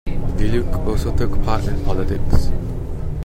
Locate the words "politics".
1.85-2.49